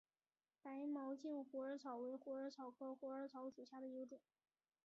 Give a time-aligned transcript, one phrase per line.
[0.63, 4.19] 白毛茎虎耳草为虎耳草科虎耳草属下的一个种。